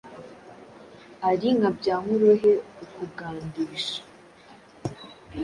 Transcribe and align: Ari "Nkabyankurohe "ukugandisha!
Ari 1.29 1.49
"Nkabyankurohe 1.57 2.51
"ukugandisha! 2.83 3.99